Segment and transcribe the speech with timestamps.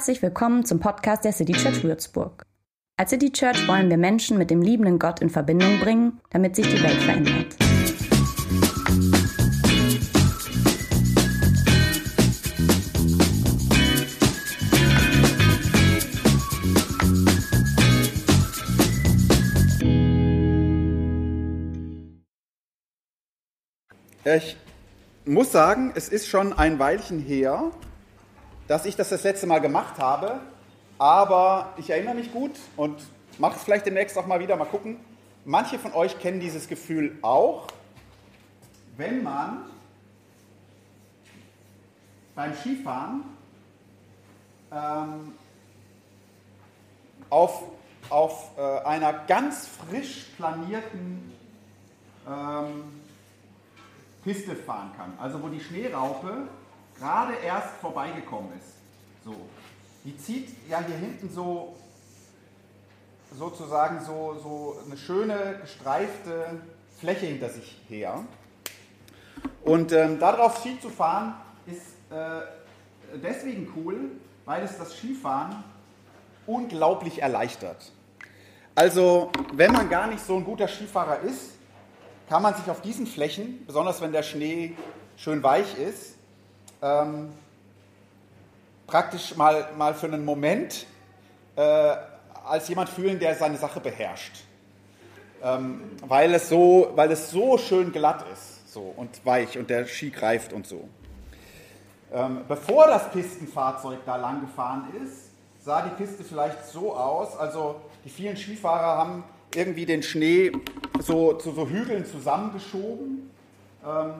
[0.00, 2.46] Herzlich willkommen zum Podcast der City Church Würzburg.
[2.96, 6.66] Als City Church wollen wir Menschen mit dem liebenden Gott in Verbindung bringen, damit sich
[6.66, 7.54] die Welt verändert.
[24.24, 24.56] Ich
[25.26, 27.70] muss sagen, es ist schon ein Weilchen her,
[28.70, 30.38] dass ich das das letzte Mal gemacht habe,
[30.96, 33.02] aber ich erinnere mich gut und
[33.36, 35.00] mache es vielleicht demnächst auch mal wieder, mal gucken.
[35.44, 37.66] Manche von euch kennen dieses Gefühl auch,
[38.96, 39.64] wenn man
[42.36, 43.24] beim Skifahren
[44.70, 45.34] ähm,
[47.28, 47.64] auf,
[48.08, 51.32] auf äh, einer ganz frisch planierten
[52.24, 52.84] ähm,
[54.22, 55.12] Piste fahren kann.
[55.18, 56.46] Also wo die Schneeraupe
[57.00, 58.74] gerade erst vorbeigekommen ist.
[59.24, 59.34] So.
[60.04, 61.74] Die zieht ja hier hinten so
[63.36, 66.60] sozusagen so, so eine schöne gestreifte
[66.98, 68.24] Fläche hinter sich her.
[69.64, 71.34] Und ähm, darauf Ski zu fahren
[71.66, 72.42] ist äh,
[73.22, 74.10] deswegen cool,
[74.44, 75.62] weil es das Skifahren
[76.46, 77.92] unglaublich erleichtert.
[78.74, 81.52] Also wenn man gar nicht so ein guter Skifahrer ist,
[82.28, 84.76] kann man sich auf diesen Flächen, besonders wenn der Schnee
[85.16, 86.14] schön weich ist,
[86.82, 87.30] ähm,
[88.86, 90.86] praktisch mal, mal für einen Moment
[91.56, 91.96] äh,
[92.46, 94.44] als jemand fühlen, der seine Sache beherrscht.
[95.42, 99.86] Ähm, weil, es so, weil es so schön glatt ist so, und weich und der
[99.86, 100.88] Ski greift und so.
[102.12, 105.30] Ähm, bevor das Pistenfahrzeug da lang gefahren ist,
[105.64, 107.36] sah die Piste vielleicht so aus.
[107.36, 110.52] Also die vielen Skifahrer haben irgendwie den Schnee
[110.98, 113.30] so zu so Hügeln zusammengeschoben.
[113.86, 114.12] Ähm,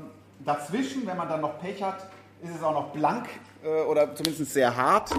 [0.45, 2.06] dazwischen, wenn man dann noch Pech hat,
[2.42, 3.28] ist es auch noch blank
[3.62, 5.10] äh, oder zumindest sehr hart.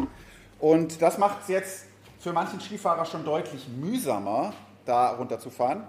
[0.60, 1.86] Und das macht es jetzt
[2.20, 4.54] für manchen Skifahrer schon deutlich mühsamer,
[4.86, 5.84] da runterzufahren.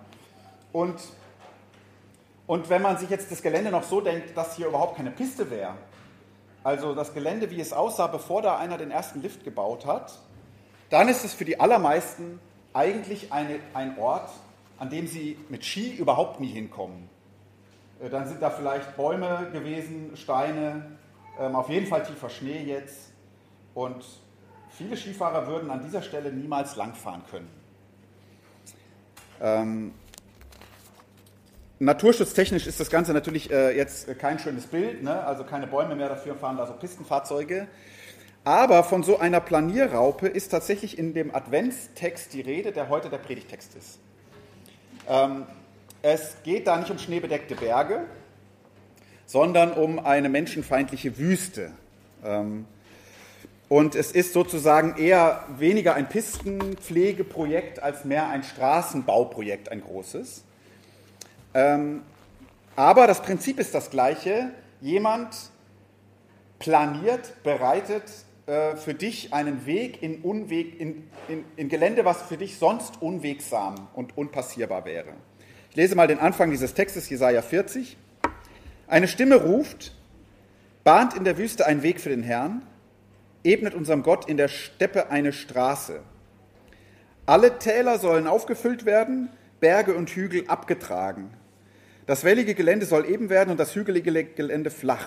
[0.73, 0.97] Und,
[2.47, 5.51] und wenn man sich jetzt das Gelände noch so denkt, dass hier überhaupt keine Piste
[5.51, 5.75] wäre,
[6.65, 10.19] also das Gelände, wie es aussah, bevor da einer den ersten Lift gebaut hat,
[10.91, 12.39] dann ist es für die allermeisten
[12.73, 14.31] eigentlich eine, ein Ort,
[14.79, 17.09] an dem sie mit Ski überhaupt nie hinkommen.
[18.03, 20.87] Äh, dann sind da vielleicht Bäume gewesen, Steine,
[21.39, 23.13] ähm, auf jeden Fall tiefer Schnee jetzt.
[23.75, 24.05] Und
[24.71, 27.49] viele Skifahrer würden an dieser Stelle niemals langfahren können.
[29.41, 29.95] Ähm,
[31.79, 35.25] naturschutztechnisch ist das Ganze natürlich äh, jetzt kein schönes Bild, ne?
[35.25, 37.67] also keine Bäume mehr dafür fahren da so Pistenfahrzeuge.
[38.45, 43.19] Aber von so einer Planierraupe ist tatsächlich in dem Adventstext die Rede, der heute der
[43.19, 44.01] Predigtext ist.
[45.09, 45.47] Ähm,
[46.03, 48.05] es geht da nicht um schneebedeckte Berge,
[49.27, 51.73] sondern um eine menschenfeindliche Wüste.
[52.25, 52.67] Ähm,
[53.69, 60.45] und es ist sozusagen eher weniger ein Pistenpflegeprojekt als mehr ein Straßenbauprojekt, ein großes.
[61.55, 62.03] Ähm,
[62.77, 64.51] aber das Prinzip ist das gleiche.
[64.83, 65.35] Jemand
[66.59, 68.05] planiert, bereitet
[68.47, 73.01] äh, für dich einen Weg in, Unweg, in, in, in Gelände, was für dich sonst
[73.01, 75.15] unwegsam und unpassierbar wäre.
[75.71, 77.97] Ich lese mal den Anfang dieses Textes, Jesaja 40.
[78.87, 79.93] Eine Stimme ruft,
[80.85, 82.63] bahnt in der Wüste einen Weg für den Herrn,
[83.45, 86.01] ebnet unserem Gott in der Steppe eine Straße.
[87.27, 91.31] Alle Täler sollen aufgefüllt werden, Berge und Hügel abgetragen.
[92.07, 95.07] Das wellige Gelände soll eben werden und das hügelige Gelände flach.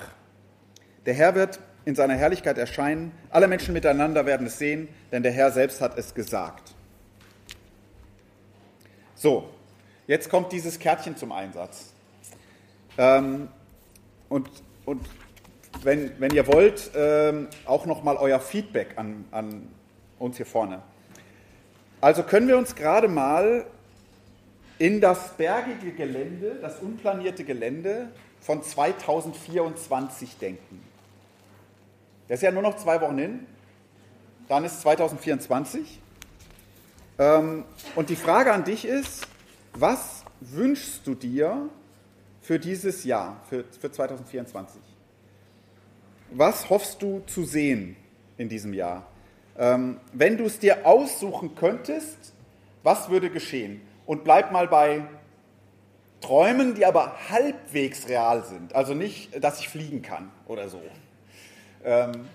[1.06, 3.12] Der Herr wird in seiner Herrlichkeit erscheinen.
[3.30, 6.74] Alle Menschen miteinander werden es sehen, denn der Herr selbst hat es gesagt.
[9.14, 9.50] So,
[10.08, 11.94] jetzt kommt dieses Kärtchen zum Einsatz.
[12.98, 13.50] Ähm,
[14.30, 14.50] und,
[14.86, 15.02] und
[15.84, 19.68] wenn, wenn ihr wollt, ähm, auch nochmal euer Feedback an, an
[20.20, 20.82] uns hier vorne.
[22.02, 23.66] Also können wir uns gerade mal
[24.78, 28.10] in das bergige Gelände, das unplanierte Gelände
[28.42, 30.82] von 2024 denken.
[32.28, 33.46] Das ist ja nur noch zwei Wochen hin,
[34.48, 36.02] dann ist 2024.
[37.18, 37.64] Ähm,
[37.96, 39.28] und die Frage an dich ist,
[39.74, 41.70] was wünschst du dir
[42.46, 44.80] für dieses Jahr, für, für 2024?
[46.30, 47.96] Was hoffst du zu sehen
[48.38, 49.08] in diesem Jahr?
[49.58, 52.34] Ähm, wenn du es dir aussuchen könntest,
[52.84, 53.82] was würde geschehen?
[54.06, 55.06] Und bleib mal bei
[56.22, 58.76] Träumen, die aber halbwegs real sind.
[58.76, 60.82] Also nicht, dass ich fliegen kann oder so.
[61.84, 62.28] Ähm,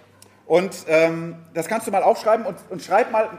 [0.47, 3.31] und ähm, das kannst du mal aufschreiben und, und schreib mal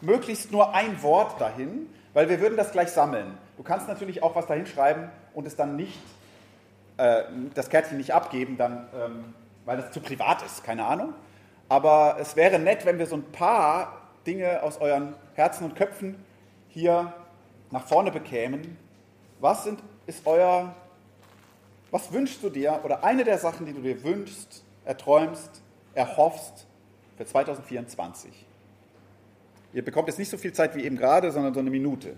[0.00, 3.36] möglichst nur ein Wort dahin, weil wir würden das gleich sammeln.
[3.58, 5.98] Du kannst natürlich auch was dahin schreiben und es dann nicht,
[6.96, 7.24] äh,
[7.54, 9.34] das Kärtchen nicht abgeben, dann, ähm,
[9.64, 11.12] weil das zu privat ist, keine Ahnung.
[11.68, 16.24] aber es wäre nett, wenn wir so ein paar Dinge aus euren Herzen und Köpfen
[16.68, 17.12] hier
[17.70, 18.78] nach vorne bekämen.
[19.40, 20.74] Was sind, ist euer,
[21.90, 25.62] was wünschst du dir oder eine der Sachen, die du dir wünschst, erträumst,
[25.94, 26.66] erhoffst
[27.16, 28.46] für 2024?
[29.72, 32.16] Ihr bekommt jetzt nicht so viel Zeit wie eben gerade, sondern so eine Minute.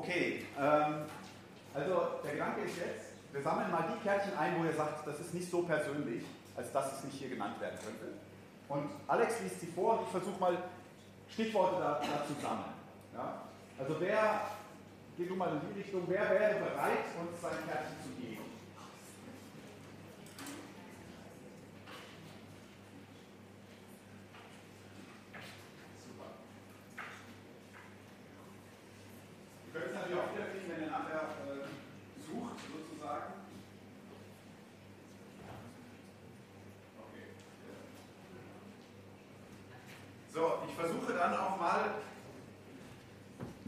[0.00, 1.04] Okay, ähm,
[1.74, 1.94] also
[2.24, 5.34] der Gedanke ist jetzt, wir sammeln mal die Kärtchen ein, wo ihr sagt, das ist
[5.34, 6.24] nicht so persönlich,
[6.56, 8.16] als dass es nicht hier genannt werden könnte.
[8.70, 10.56] Und Alex liest sie vor und ich versuche mal
[11.28, 12.72] Stichworte da, dazu sammeln.
[13.12, 13.42] Ja?
[13.78, 14.40] Also wer,
[15.18, 18.39] geh du mal in die Richtung, wer wäre bereit, uns sein Kärtchen zu geben?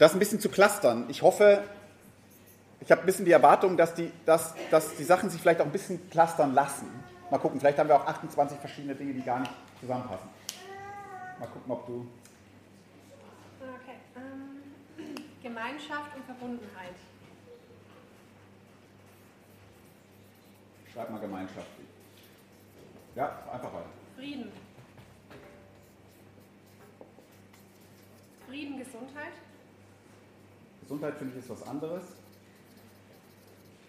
[0.03, 1.05] Das ein bisschen zu clustern.
[1.09, 1.63] Ich hoffe,
[2.81, 5.67] ich habe ein bisschen die Erwartung, dass die, dass, dass die Sachen sich vielleicht auch
[5.67, 6.89] ein bisschen clustern lassen.
[7.31, 10.29] Mal gucken, vielleicht haben wir auch 28 verschiedene Dinge, die gar nicht zusammenpassen.
[11.39, 12.07] Mal gucken, ob du.
[13.61, 13.97] Okay.
[14.17, 16.95] Ähm, Gemeinschaft und Verbundenheit.
[20.93, 21.67] Schreib mal Gemeinschaft.
[23.15, 23.87] Ja, einfach weiter.
[24.17, 24.53] Frieden.
[28.53, 29.33] Frieden, Gesundheit.
[30.83, 32.03] Gesundheit finde ich ist was anderes.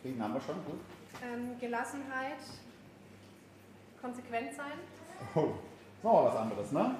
[0.02, 0.80] Frieden haben wir schon, gut.
[1.22, 2.38] Ähm, Gelassenheit,
[4.00, 4.80] konsequent sein.
[5.36, 5.56] Oh,
[5.98, 6.96] ist noch was anderes, ne?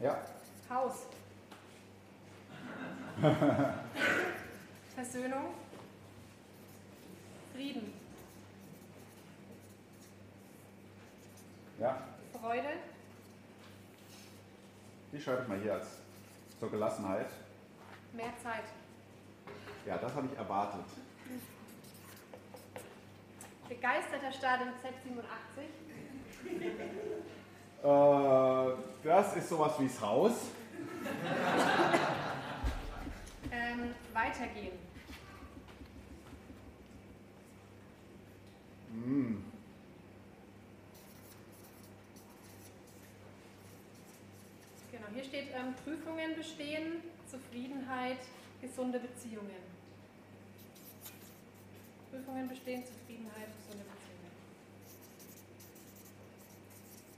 [0.00, 0.24] Ja.
[0.70, 1.06] Haus.
[4.94, 5.46] Versöhnung.
[7.52, 7.92] Frieden.
[11.80, 12.06] Ja.
[12.40, 12.68] Freude.
[15.16, 15.86] Die schreibe ich mal hier als
[16.60, 17.30] zur Gelassenheit.
[18.12, 18.64] Mehr Zeit.
[19.86, 20.84] Ja, das habe ich erwartet.
[23.66, 24.30] Begeisterter
[24.60, 25.22] im Z87.
[27.82, 30.32] Äh, das ist sowas wie das Haus.
[33.50, 34.78] ähm, weitergehen.
[38.92, 39.46] Mm.
[45.15, 48.18] Hier steht ähm, Prüfungen bestehen, Zufriedenheit,
[48.60, 49.76] gesunde Beziehungen.
[52.10, 54.06] Prüfungen bestehen, Zufriedenheit, gesunde Beziehungen.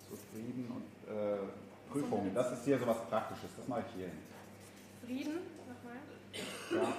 [0.09, 4.19] Zufrieden und äh, Prüfungen, das ist hier so was Praktisches, das mache ich hier hin.
[5.05, 5.39] Frieden,
[5.69, 6.01] nochmal.
[6.73, 6.97] Ja,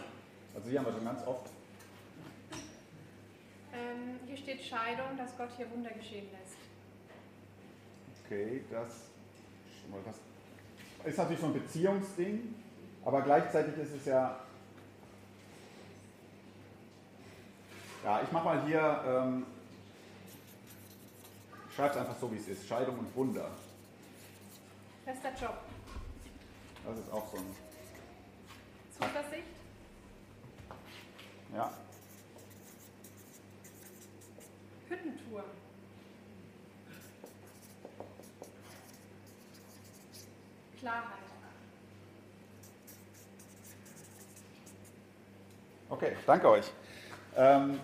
[0.56, 1.50] also hier haben wir schon ganz oft.
[3.74, 6.58] Ähm, hier steht Scheidung, dass Gott hier Wunder geschehen lässt.
[8.25, 9.10] Okay, das,
[10.06, 10.16] das
[11.06, 12.56] ist natürlich so ein Beziehungsding,
[13.06, 14.39] aber gleichzeitig ist es ja.
[18.03, 19.46] Ja, ich mache mal hier, ähm,
[21.75, 23.50] schreibe es einfach so, wie es ist: Scheidung und Wunder.
[25.06, 25.58] Fester Job.
[26.86, 27.56] Das ist auch so ein.
[28.91, 29.48] Zuversicht.
[31.56, 31.72] Ja.
[34.88, 35.44] Hüttentour.
[40.79, 41.03] Klarheit.
[45.89, 46.71] Okay, danke euch.
[47.36, 47.79] Ähm,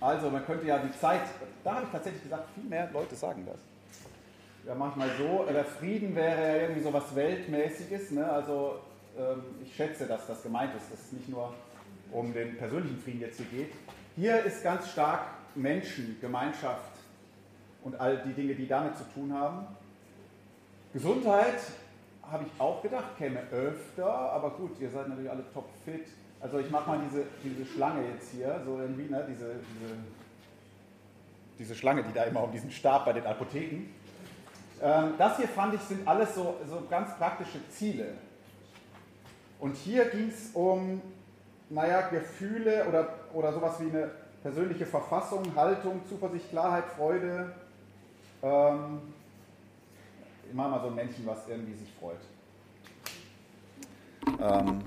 [0.00, 1.22] also, man könnte ja die Zeit,
[1.64, 3.58] da habe ich tatsächlich gesagt, viel mehr Leute sagen das.
[4.66, 8.30] Ja, manchmal so, der Frieden wäre ja irgendwie so was Weltmäßiges, ne?
[8.30, 8.80] also
[9.18, 11.52] ähm, ich schätze, dass das gemeint ist, dass es nicht nur
[12.12, 13.72] um den persönlichen Frieden jetzt hier geht.
[14.14, 16.92] Hier ist ganz stark Menschen, Gemeinschaft
[17.82, 19.66] und all die Dinge, die damit zu tun haben.
[20.92, 21.58] Gesundheit
[22.30, 26.06] habe ich auch gedacht, käme öfter, aber gut, ihr seid natürlich alle topfit.
[26.40, 29.94] Also ich mache mal diese, diese Schlange jetzt hier, so irgendwie, ne, diese, diese,
[31.58, 33.86] diese Schlange, die da immer um diesen Stab bei den Apotheken.
[34.82, 38.14] Ähm, das hier fand ich, sind alles so, so ganz praktische Ziele.
[39.60, 41.00] Und hier ging es um,
[41.70, 44.10] naja, Gefühle oder, oder sowas wie eine
[44.42, 47.52] persönliche Verfassung, Haltung, Zuversicht, Klarheit, Freude.
[48.42, 49.00] Ähm,
[50.52, 52.18] immer mal so ein Männchen, was irgendwie sich freut.
[54.40, 54.82] Ähm,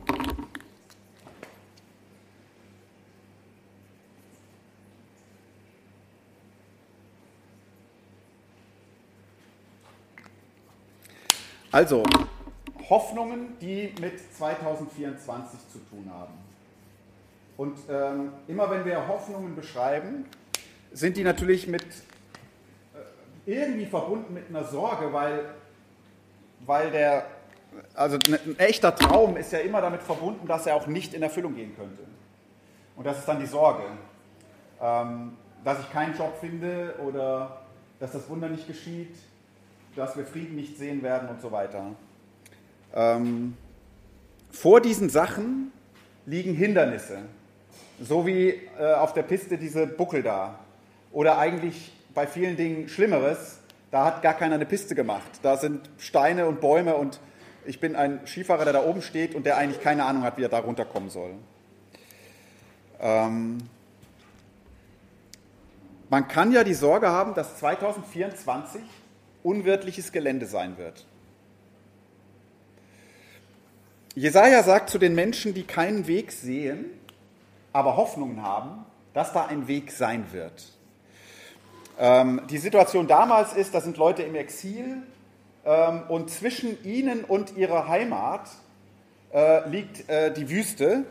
[11.72, 12.04] also,
[12.90, 16.34] Hoffnungen, die mit 2024 zu tun haben.
[17.58, 20.26] Und ähm, immer wenn wir Hoffnungen beschreiben,
[20.92, 21.86] sind die natürlich mit
[23.46, 25.46] irgendwie verbunden mit einer Sorge, weil,
[26.66, 27.26] weil der,
[27.94, 31.56] also ein echter Traum ist ja immer damit verbunden, dass er auch nicht in Erfüllung
[31.56, 32.04] gehen könnte.
[32.96, 33.84] Und das ist dann die Sorge,
[34.82, 35.34] ähm,
[35.64, 37.62] dass ich keinen Job finde oder
[38.00, 39.16] dass das Wunder nicht geschieht,
[39.96, 41.92] dass wir Frieden nicht sehen werden und so weiter.
[42.94, 43.56] Ähm,
[44.52, 45.72] vor diesen Sachen
[46.26, 47.20] liegen Hindernisse,
[48.02, 50.60] so wie äh, auf der Piste diese Buckel da.
[51.12, 53.60] Oder eigentlich bei vielen Dingen Schlimmeres,
[53.92, 55.30] da hat gar keiner eine Piste gemacht.
[55.44, 57.20] Da sind Steine und Bäume und
[57.66, 60.44] ich bin ein Skifahrer, der da oben steht und der eigentlich keine Ahnung hat, wie
[60.44, 61.32] er da runterkommen soll.
[63.00, 63.58] Ähm,
[66.10, 68.82] man kann ja die Sorge haben, dass 2024
[69.44, 71.06] unwirtliches Gelände sein wird.
[74.16, 76.86] Jesaja sagt zu den Menschen, die keinen Weg sehen,
[77.74, 80.75] aber Hoffnungen haben, dass da ein Weg sein wird.
[82.00, 84.98] Ähm, die Situation damals ist, da sind Leute im Exil
[85.66, 88.50] ähm, und zwischen ihnen und ihrer Heimat
[89.34, 91.06] äh, liegt äh, die Wüste.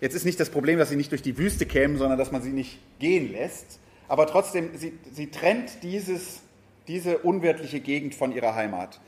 [0.00, 2.42] Jetzt ist nicht das Problem, dass sie nicht durch die Wüste kämen, sondern dass man
[2.42, 3.78] sie nicht gehen lässt.
[4.08, 6.42] Aber trotzdem, sie, sie trennt dieses,
[6.88, 9.00] diese unwirtliche Gegend von ihrer Heimat.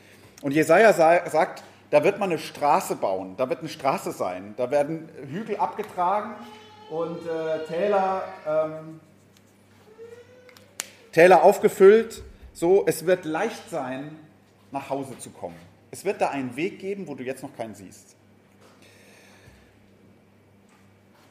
[0.42, 4.70] Und Jesaja sagt, da wird man eine Straße bauen, da wird eine Straße sein, da
[4.70, 6.32] werden Hügel abgetragen
[6.90, 9.00] und äh, Täler, ähm,
[11.16, 12.22] Täler aufgefüllt.
[12.52, 14.18] So, es wird leicht sein,
[14.70, 15.56] nach Hause zu kommen.
[15.90, 18.14] Es wird da einen Weg geben, wo du jetzt noch keinen siehst.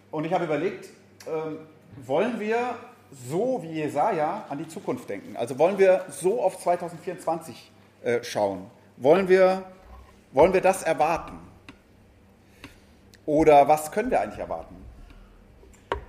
[0.10, 0.90] Und ich habe überlegt,
[1.28, 1.60] ähm,
[2.04, 2.80] wollen wir
[3.30, 5.38] so wie Jesaja an die Zukunft denken?
[5.38, 8.66] Also wollen wir so auf 2024 äh, schauen?
[8.98, 9.66] Wollen wir
[10.32, 11.38] wollen wir das erwarten?
[13.28, 14.76] Oder was können wir eigentlich erwarten?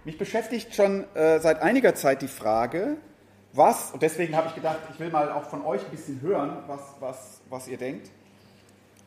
[0.04, 2.96] Mich beschäftigt schon äh, seit einiger Zeit die Frage,
[3.52, 6.58] was, und deswegen habe ich gedacht, ich will mal auch von euch ein bisschen hören,
[6.66, 8.10] was, was, was ihr denkt.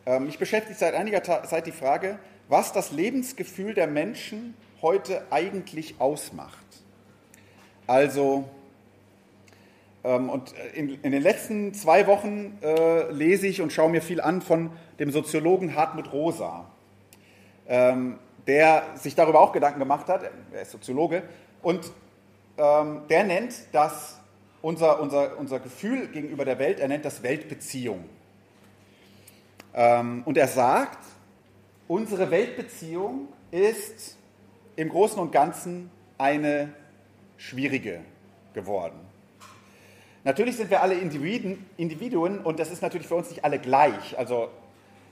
[0.05, 2.17] Ähm, mich beschäftigt seit einiger Zeit die Frage,
[2.47, 6.65] was das Lebensgefühl der Menschen heute eigentlich ausmacht.
[7.85, 8.45] Also,
[10.03, 14.21] ähm, und in, in, den letzten zwei Wochen äh, lese ich und schaue mir viel
[14.21, 16.65] an von dem Soziologen Hartmut Rosa,
[17.67, 18.17] ähm,
[18.47, 21.23] der sich darüber auch Gedanken gemacht hat, er ist Soziologe,
[21.61, 21.91] und
[22.57, 24.18] ähm, der nennt das
[24.61, 28.05] unser, unser, unser Gefühl gegenüber der Welt, er nennt das Weltbeziehung.
[29.73, 30.99] Ähm, und er sagt,
[31.87, 34.17] unsere Weltbeziehung ist
[34.75, 36.73] im Großen und Ganzen eine
[37.37, 38.01] schwierige
[38.53, 38.99] geworden.
[40.23, 44.17] Natürlich sind wir alle Individuen, Individuen und das ist natürlich für uns nicht alle gleich.
[44.17, 44.49] Also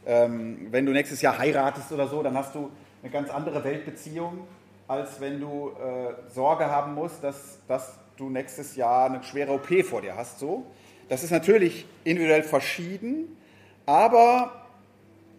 [0.05, 2.69] ähm, wenn du nächstes Jahr heiratest oder so, dann hast du
[3.01, 4.47] eine ganz andere Weltbeziehung,
[4.87, 9.67] als wenn du äh, Sorge haben musst, dass, dass du nächstes Jahr eine schwere OP
[9.85, 10.39] vor dir hast.
[10.39, 10.65] So.
[11.07, 13.37] Das ist natürlich individuell verschieden,
[13.85, 14.65] aber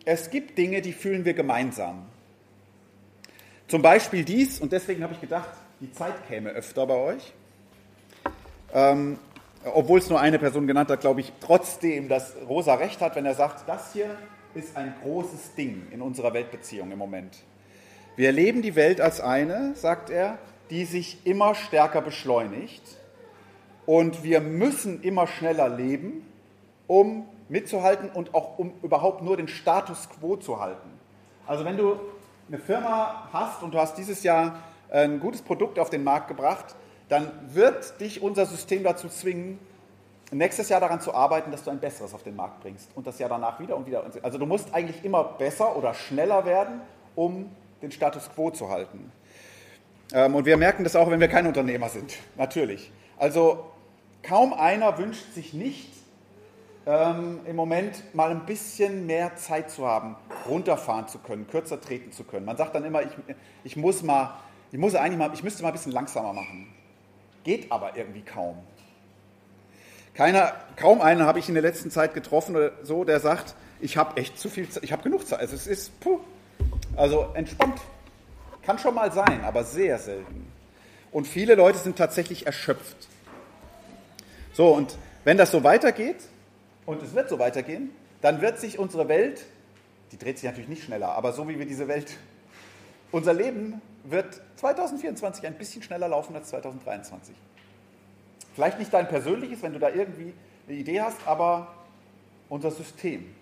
[0.04, 2.06] es gibt Dinge, die fühlen wir gemeinsam.
[3.66, 7.32] Zum Beispiel dies, und deswegen habe ich gedacht, die Zeit käme öfter bei euch.
[8.72, 9.18] Ähm,
[9.64, 13.26] obwohl es nur eine Person genannt hat, glaube ich trotzdem, dass Rosa recht hat, wenn
[13.26, 14.16] er sagt, das hier
[14.54, 17.36] ist ein großes Ding in unserer Weltbeziehung im Moment.
[18.16, 20.38] Wir erleben die Welt als eine, sagt er,
[20.70, 22.82] die sich immer stärker beschleunigt
[23.86, 26.26] und wir müssen immer schneller leben,
[26.86, 30.90] um mitzuhalten und auch um überhaupt nur den Status quo zu halten.
[31.46, 31.98] Also wenn du
[32.48, 36.74] eine Firma hast und du hast dieses Jahr ein gutes Produkt auf den Markt gebracht,
[37.08, 39.58] dann wird dich unser System dazu zwingen,
[40.30, 43.18] nächstes Jahr daran zu arbeiten, dass du ein besseres auf den Markt bringst und das
[43.18, 44.04] Jahr danach wieder und wieder.
[44.22, 46.80] Also du musst eigentlich immer besser oder schneller werden,
[47.14, 49.10] um den Status quo zu halten.
[50.12, 52.90] Ähm, und wir merken das auch, wenn wir kein Unternehmer sind, natürlich.
[53.18, 53.66] Also
[54.22, 55.92] kaum einer wünscht sich nicht,
[56.86, 60.16] ähm, im Moment mal ein bisschen mehr Zeit zu haben,
[60.48, 62.46] runterfahren zu können, kürzer treten zu können.
[62.46, 63.10] Man sagt dann immer, ich,
[63.62, 64.38] ich muss mal,
[64.72, 66.66] ich muss eigentlich mal, ich müsste mal ein bisschen langsamer machen.
[67.44, 68.56] Geht aber irgendwie kaum.
[70.14, 73.98] Keiner, kaum einen habe ich in der letzten Zeit getroffen oder so, der sagt, ich
[73.98, 75.40] habe echt zu viel Zeit, ich habe genug Zeit.
[75.40, 76.20] Also es ist, puh,
[76.96, 77.80] also entspannt.
[78.68, 80.46] Kann schon mal sein, aber sehr selten.
[81.10, 83.08] Und viele Leute sind tatsächlich erschöpft.
[84.52, 86.16] So, und wenn das so weitergeht,
[86.84, 87.88] und es wird so weitergehen,
[88.20, 89.46] dann wird sich unsere Welt,
[90.12, 92.18] die dreht sich natürlich nicht schneller, aber so wie wir diese Welt,
[93.10, 97.34] unser Leben wird 2024 ein bisschen schneller laufen als 2023.
[98.54, 100.34] Vielleicht nicht dein persönliches, wenn du da irgendwie
[100.68, 101.74] eine Idee hast, aber
[102.50, 103.34] unser System.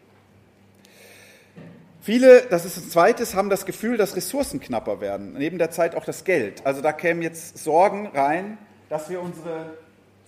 [2.07, 5.33] Viele, das ist ein zweites, haben das Gefühl, dass Ressourcen knapper werden.
[5.33, 6.65] Neben der Zeit auch das Geld.
[6.65, 8.59] Also da kämen jetzt Sorgen rein,
[8.89, 9.73] dass wir unsere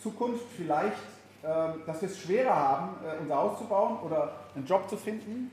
[0.03, 0.99] Zukunft vielleicht
[1.45, 4.97] ähm, dass wir es schwerer haben, äh, unser Haus zu bauen oder einen Job zu
[4.97, 5.53] finden.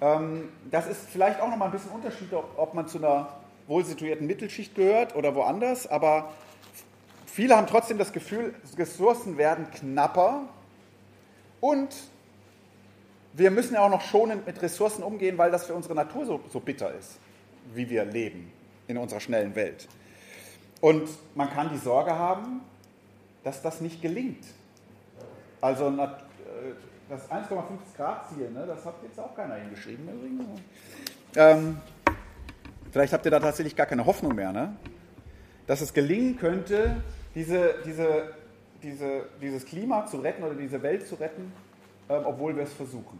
[0.00, 3.28] Ähm, das ist vielleicht auch nochmal ein bisschen Unterschied, ob man zu einer
[3.66, 6.32] wohlsituierten Mittelschicht gehört oder woanders, aber
[7.26, 10.42] viele haben trotzdem das Gefühl, Ressourcen werden knapper
[11.60, 11.88] und
[13.34, 16.40] wir müssen ja auch noch schonend mit Ressourcen umgehen, weil das für unsere Natur so,
[16.50, 17.18] so bitter ist,
[17.74, 18.52] wie wir leben
[18.88, 19.88] in unserer schnellen Welt.
[20.80, 22.60] Und man kann die Sorge haben,
[23.44, 24.44] dass das nicht gelingt,
[25.60, 26.08] also äh,
[27.08, 27.54] das 1,5
[27.96, 30.08] Grad Ziel, ne, das hat jetzt auch keiner hingeschrieben.
[31.36, 31.80] Ähm,
[32.90, 34.76] vielleicht habt ihr da tatsächlich gar keine Hoffnung mehr, ne?
[35.66, 37.02] dass es gelingen könnte,
[37.34, 38.34] diese, diese,
[38.82, 41.52] diese, dieses Klima zu retten oder diese Welt zu retten,
[42.08, 43.18] obwohl wir es versuchen.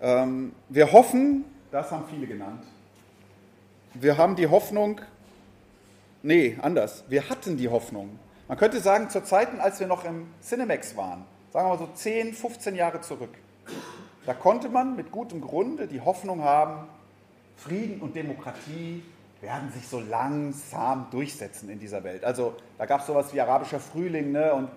[0.00, 2.62] Ähm, wir hoffen, das haben viele genannt,
[3.94, 5.00] wir haben die Hoffnung,
[6.22, 10.26] nee, anders, wir hatten die Hoffnung, man könnte sagen, zu Zeiten, als wir noch im
[10.42, 13.30] Cinemax waren, sagen wir mal so 10, 15 Jahre zurück,
[14.26, 16.88] da konnte man mit gutem Grunde die Hoffnung haben,
[17.56, 19.02] Frieden und Demokratie
[19.40, 22.24] werden sich so langsam durchsetzen in dieser Welt.
[22.24, 24.54] Also da gab es sowas wie arabischer Frühling ne?
[24.54, 24.68] und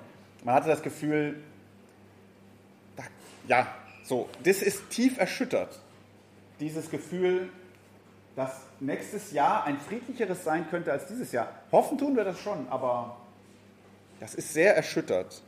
[0.43, 1.41] man hatte das Gefühl,
[3.47, 3.67] ja,
[4.03, 5.79] so, das ist tief erschüttert,
[6.59, 7.49] dieses Gefühl,
[8.35, 11.51] dass nächstes Jahr ein friedlicheres sein könnte als dieses Jahr.
[11.71, 13.17] Hoffen tun wir das schon, aber
[14.19, 15.41] das ist sehr erschüttert.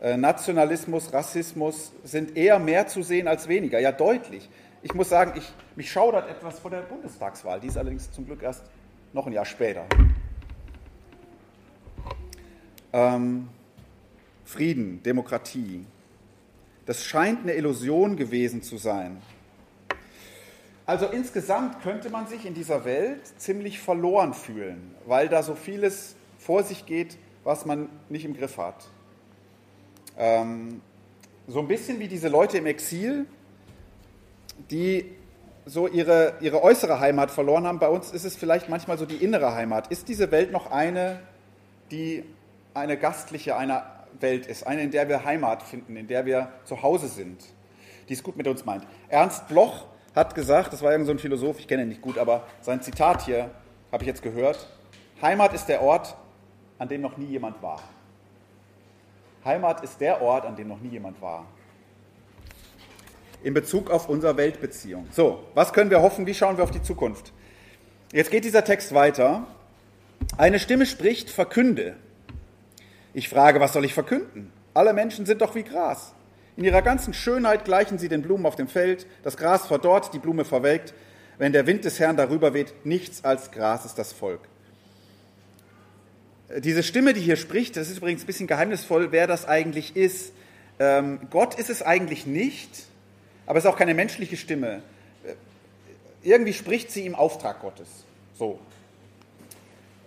[0.00, 4.48] Äh, Nationalismus, Rassismus sind eher mehr zu sehen als weniger, ja deutlich.
[4.82, 8.42] Ich muss sagen, ich, mich schaudert etwas vor der Bundestagswahl, die ist allerdings zum Glück
[8.42, 8.62] erst
[9.12, 9.84] noch ein Jahr später.
[12.92, 13.48] Ähm,
[14.44, 15.86] Frieden, Demokratie,
[16.86, 19.20] das scheint eine Illusion gewesen zu sein.
[20.86, 26.14] Also insgesamt könnte man sich in dieser Welt ziemlich verloren fühlen, weil da so vieles
[26.38, 28.86] vor sich geht, was man nicht im Griff hat.
[30.16, 30.80] Ähm,
[31.48, 33.26] so ein bisschen wie diese Leute im Exil,
[34.70, 35.12] die
[35.64, 37.80] so ihre, ihre äußere Heimat verloren haben.
[37.80, 39.88] Bei uns ist es vielleicht manchmal so die innere Heimat.
[39.88, 41.18] Ist diese Welt noch eine,
[41.90, 42.22] die
[42.74, 46.82] eine gastliche eine Welt ist, eine, in der wir Heimat finden, in der wir zu
[46.82, 47.42] Hause sind,
[48.08, 48.86] die es gut mit uns meint?
[49.08, 52.18] Ernst Bloch hat gesagt, das war irgend so ein Philosoph, ich kenne ihn nicht gut,
[52.18, 53.50] aber sein Zitat hier
[53.92, 54.68] habe ich jetzt gehört,
[55.20, 56.16] Heimat ist der Ort,
[56.78, 57.80] an dem noch nie jemand war.
[59.44, 61.46] Heimat ist der Ort, an dem noch nie jemand war.
[63.42, 65.06] In Bezug auf unsere Weltbeziehung.
[65.12, 66.26] So, was können wir hoffen?
[66.26, 67.32] Wie schauen wir auf die Zukunft?
[68.12, 69.46] Jetzt geht dieser Text weiter.
[70.36, 71.96] Eine Stimme spricht, verkünde.
[73.16, 74.52] Ich frage, was soll ich verkünden?
[74.74, 76.12] Alle Menschen sind doch wie Gras.
[76.58, 79.06] In ihrer ganzen Schönheit gleichen sie den Blumen auf dem Feld.
[79.22, 80.92] Das Gras verdorrt, die Blume verwelkt.
[81.38, 84.40] Wenn der Wind des Herrn darüber weht, nichts als Gras ist das Volk
[86.58, 90.32] diese Stimme, die hier spricht, das ist übrigens ein bisschen geheimnisvoll, wer das eigentlich ist.
[90.78, 92.70] Ähm, Gott ist es eigentlich nicht,
[93.46, 94.82] aber es ist auch keine menschliche Stimme.
[95.24, 95.34] Äh,
[96.22, 97.88] irgendwie spricht sie im Auftrag Gottes.
[98.38, 98.58] So.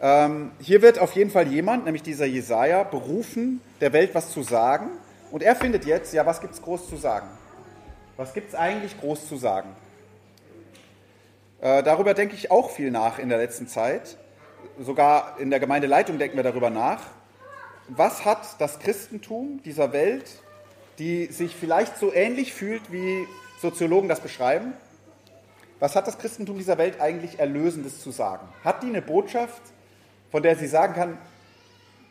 [0.01, 4.43] Ähm, hier wird auf jeden Fall jemand, nämlich dieser Jesaja, berufen, der Welt was zu
[4.43, 4.89] sagen.
[5.31, 7.27] Und er findet jetzt, ja, was gibt es groß zu sagen?
[8.17, 9.69] Was gibt es eigentlich groß zu sagen?
[11.62, 14.17] Äh, darüber denke ich auch viel nach in der letzten Zeit
[14.79, 17.01] sogar in der Gemeindeleitung denken wir darüber nach.
[17.88, 20.25] Was hat das Christentum dieser Welt,
[20.99, 23.27] die sich vielleicht so ähnlich fühlt, wie
[23.62, 24.73] Soziologen das beschreiben,
[25.79, 28.47] was hat das Christentum dieser Welt eigentlich Erlösendes zu sagen?
[28.63, 29.62] Hat die eine Botschaft,
[30.31, 31.17] von der sie sagen kann,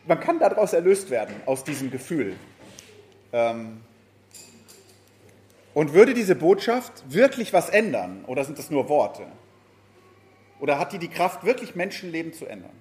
[0.05, 2.35] man kann daraus erlöst werden, aus diesem Gefühl.
[3.31, 3.81] Ähm,
[5.73, 9.25] und würde diese Botschaft wirklich was ändern oder sind das nur Worte?
[10.59, 12.71] Oder hat die die Kraft, wirklich Menschenleben zu ändern?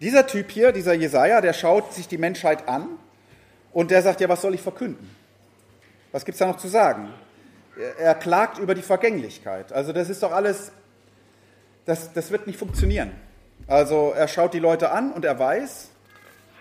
[0.00, 2.86] Dieser Typ hier, dieser Jesaja, der schaut sich die Menschheit an
[3.72, 5.14] und der sagt: Ja, was soll ich verkünden?
[6.12, 7.10] Was gibt es da noch zu sagen?
[7.98, 9.72] Er klagt über die Vergänglichkeit.
[9.72, 10.72] Also, das ist doch alles,
[11.84, 13.12] das, das wird nicht funktionieren.
[13.70, 15.90] Also, er schaut die Leute an und er weiß,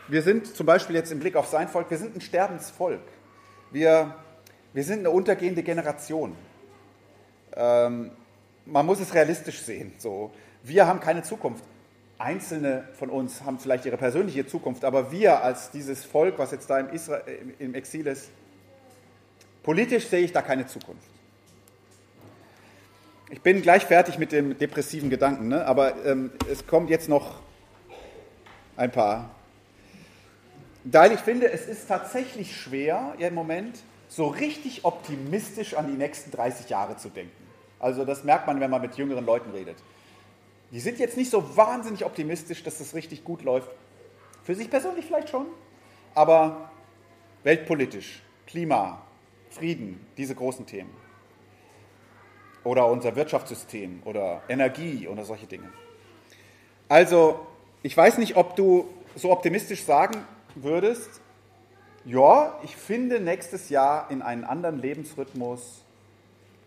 [0.10, 3.02] wir sind zum Beispiel jetzt im Blick auf sein Volk, wir sind ein Sterbensvolk.
[3.72, 4.14] Wir,
[4.74, 6.36] wir sind eine untergehende Generation.
[7.56, 8.12] Ähm,
[8.68, 9.92] man muss es realistisch sehen.
[9.98, 10.30] So.
[10.62, 11.64] Wir haben keine Zukunft.
[12.20, 16.70] Einzelne von uns haben vielleicht ihre persönliche Zukunft, aber wir als dieses Volk, was jetzt
[16.70, 17.24] da im, Israel,
[17.58, 18.30] im Exil ist,
[19.64, 21.10] politisch sehe ich da keine Zukunft.
[23.32, 25.64] Ich bin gleich fertig mit dem depressiven Gedanken, ne?
[25.66, 27.42] aber ähm, es kommt jetzt noch
[28.76, 29.30] ein paar.
[30.84, 36.32] Weil ich finde, es ist tatsächlich schwer im Moment, so richtig optimistisch an die nächsten
[36.32, 37.32] 30 Jahre zu denken.
[37.78, 39.78] Also das merkt man, wenn man mit jüngeren Leuten redet.
[40.72, 43.70] Die sind jetzt nicht so wahnsinnig optimistisch, dass das richtig gut läuft.
[44.44, 45.46] Für sich persönlich vielleicht schon,
[46.16, 46.72] aber
[47.44, 49.04] weltpolitisch, Klima,
[49.52, 50.99] Frieden, diese großen Themen.
[52.70, 55.70] Oder unser Wirtschaftssystem oder Energie oder solche Dinge.
[56.88, 57.48] Also,
[57.82, 61.20] ich weiß nicht, ob du so optimistisch sagen würdest,
[62.06, 65.84] ja, ich finde nächstes Jahr in einen anderen Lebensrhythmus,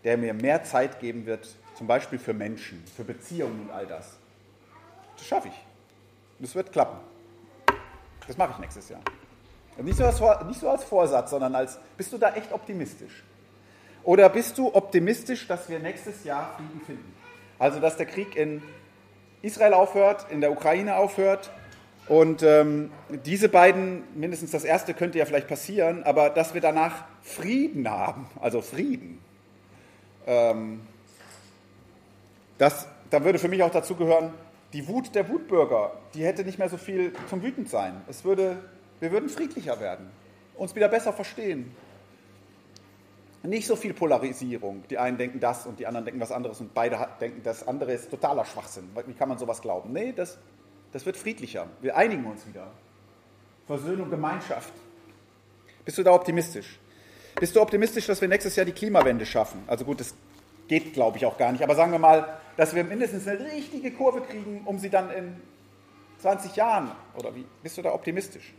[0.03, 4.17] der mir mehr Zeit geben wird, zum Beispiel für Menschen, für Beziehungen und all das.
[5.15, 5.65] Das schaffe ich.
[6.39, 6.97] Das wird klappen.
[8.27, 9.01] Das mache ich nächstes Jahr.
[9.77, 13.23] Nicht so, als, nicht so als Vorsatz, sondern als, bist du da echt optimistisch?
[14.03, 17.13] Oder bist du optimistisch, dass wir nächstes Jahr Frieden finden?
[17.57, 18.61] Also, dass der Krieg in
[19.41, 21.51] Israel aufhört, in der Ukraine aufhört.
[22.07, 22.91] Und ähm,
[23.25, 28.27] diese beiden, mindestens das erste könnte ja vielleicht passieren, aber dass wir danach Frieden haben,
[28.41, 29.19] also Frieden.
[30.27, 30.81] Ähm,
[32.57, 34.33] das, da würde für mich auch dazu gehören,
[34.73, 38.01] die Wut der Wutbürger, die hätte nicht mehr so viel zum Wütendsein.
[38.09, 38.57] Es würde,
[38.99, 40.09] wir würden friedlicher werden,
[40.55, 41.73] uns wieder besser verstehen.
[43.43, 44.83] Nicht so viel Polarisierung.
[44.89, 47.91] Die einen denken das und die anderen denken was anderes und beide denken, das andere
[47.91, 48.89] ist totaler Schwachsinn.
[49.05, 49.91] Wie kann man sowas glauben?
[49.91, 50.37] Nee, das,
[50.93, 51.67] das wird friedlicher.
[51.81, 52.71] Wir einigen uns wieder.
[53.67, 54.73] Versöhnung, Gemeinschaft.
[55.83, 56.79] Bist du da optimistisch?
[57.35, 59.63] Bist du optimistisch, dass wir nächstes Jahr die Klimawende schaffen?
[59.67, 60.13] Also gut, das
[60.69, 61.63] geht, glaube ich, auch gar nicht.
[61.63, 65.35] Aber sagen wir mal, dass wir mindestens eine richtige Kurve kriegen, um sie dann in
[66.19, 67.45] 20 Jahren, oder wie?
[67.61, 68.53] Bist du da optimistisch?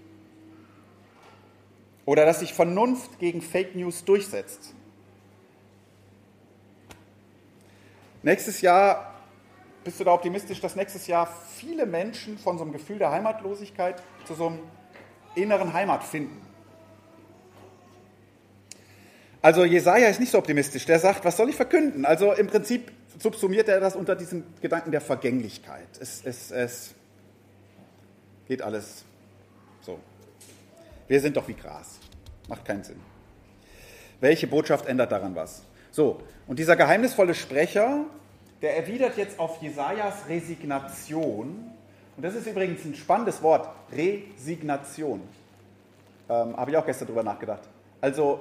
[2.06, 4.74] Oder dass sich Vernunft gegen Fake News durchsetzt.
[8.22, 9.14] Nächstes Jahr,
[9.84, 14.02] bist du da optimistisch, dass nächstes Jahr viele Menschen von so einem Gefühl der Heimatlosigkeit
[14.26, 14.60] zu so einem
[15.34, 16.40] inneren Heimat finden?
[19.42, 20.86] Also Jesaja ist nicht so optimistisch.
[20.86, 22.06] Der sagt, was soll ich verkünden?
[22.06, 25.88] Also im Prinzip subsumiert er das unter diesem Gedanken der Vergänglichkeit.
[26.00, 26.94] Es, es, es
[28.48, 29.04] geht alles.
[31.14, 32.00] Wir sind doch wie Gras.
[32.48, 32.98] Macht keinen Sinn.
[34.18, 35.62] Welche Botschaft ändert daran was?
[35.92, 38.00] So, und dieser geheimnisvolle Sprecher,
[38.61, 41.70] der erwidert jetzt auf Jesajas Resignation.
[42.16, 45.20] Und das ist übrigens ein spannendes Wort, Resignation.
[46.29, 47.62] Ähm, Habe ich auch gestern drüber nachgedacht.
[48.00, 48.40] Also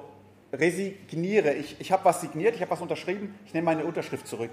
[0.52, 4.50] resigniere, ich, ich habe was signiert, ich habe was unterschrieben, ich nehme meine Unterschrift zurück.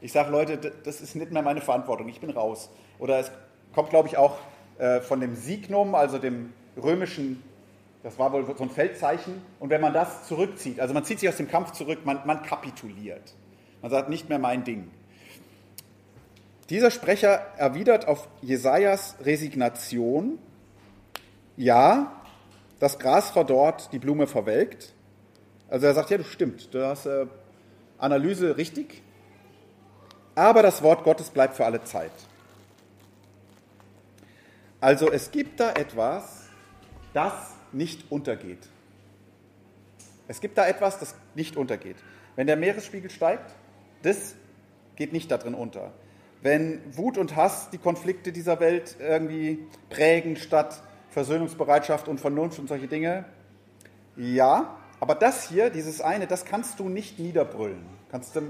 [0.00, 2.70] Ich sage, Leute, das ist nicht mehr meine Verantwortung, ich bin raus.
[2.98, 3.30] Oder es
[3.74, 4.38] kommt, glaube ich, auch
[4.78, 7.42] äh, von dem Signum, also dem römischen,
[8.02, 9.42] das war wohl so ein Feldzeichen.
[9.58, 12.42] Und wenn man das zurückzieht, also man zieht sich aus dem Kampf zurück, man, man
[12.42, 13.34] kapituliert.
[13.82, 14.90] Man sagt, nicht mehr mein Ding.
[16.70, 20.38] Dieser Sprecher erwidert auf Jesajas Resignation:
[21.56, 22.12] Ja,
[22.78, 24.92] das Gras verdorrt, die Blume verwelkt.
[25.68, 27.26] Also er sagt, ja, das stimmt, du hast äh,
[27.98, 29.02] Analyse richtig,
[30.34, 32.12] aber das Wort Gottes bleibt für alle Zeit.
[34.80, 36.48] Also es gibt da etwas,
[37.12, 38.68] das nicht untergeht.
[40.28, 41.96] Es gibt da etwas, das nicht untergeht.
[42.36, 43.54] Wenn der Meeresspiegel steigt,
[44.02, 44.34] das
[44.96, 45.92] geht nicht da drin unter.
[46.42, 52.68] Wenn Wut und Hass die Konflikte dieser Welt irgendwie prägen statt Versöhnungsbereitschaft und Vernunft und
[52.68, 53.24] solche Dinge,
[54.16, 57.84] ja, aber das hier, dieses eine, das kannst du nicht niederbrüllen.
[58.10, 58.42] Kannst du,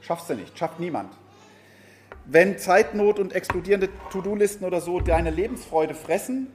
[0.00, 1.12] schaffst du nicht, schafft niemand.
[2.24, 6.48] Wenn Zeitnot und explodierende To-Do-Listen oder so deine Lebensfreude fressen,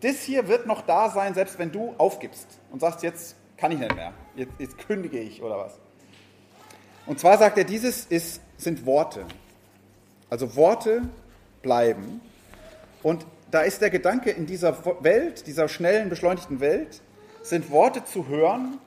[0.00, 3.78] das hier wird noch da sein, selbst wenn du aufgibst und sagst, jetzt kann ich
[3.78, 5.78] nicht mehr, jetzt, jetzt kündige ich oder was.
[7.06, 9.24] Und zwar sagt er, dieses ist, sind Worte.
[10.30, 11.02] Also Worte
[11.62, 12.20] bleiben.
[13.02, 17.00] Und da ist der Gedanke in dieser Welt, dieser schnellen, beschleunigten Welt,
[17.42, 18.78] sind Worte zu hören,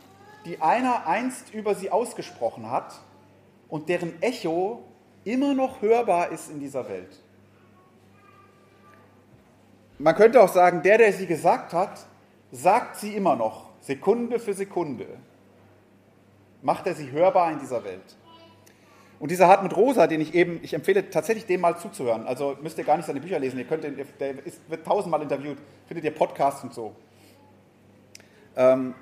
[0.46, 2.94] die einer einst über sie ausgesprochen hat
[3.70, 4.84] und deren Echo
[5.24, 7.20] immer noch hörbar ist in dieser Welt.
[10.02, 12.08] Man könnte auch sagen, der, der sie gesagt hat,
[12.52, 15.06] sagt sie immer noch, Sekunde für Sekunde.
[16.64, 18.16] Macht er sie hörbar in dieser Welt.
[19.20, 22.26] Und dieser Hartmut Rosa, den ich eben, ich empfehle tatsächlich dem mal zuzuhören.
[22.26, 25.60] Also müsst ihr gar nicht seine Bücher lesen, ihr könnt, der ist, wird tausendmal interviewt,
[25.88, 26.96] findet ihr Podcasts und so.
[28.56, 28.96] Ähm,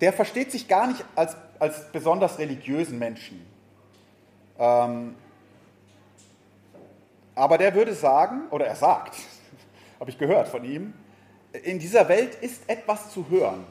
[0.00, 3.44] der versteht sich gar nicht als, als besonders religiösen Menschen.
[4.58, 5.14] Ähm,
[7.34, 9.16] aber der würde sagen, oder er sagt,
[9.98, 10.94] habe ich gehört von ihm,
[11.64, 13.64] in dieser Welt ist etwas zu hören.